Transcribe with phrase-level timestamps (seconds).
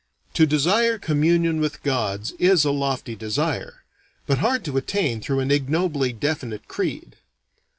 [0.33, 3.83] To desire communion with gods is a lofty desire,
[4.25, 7.17] but hard to attain through an ignobly definite creed.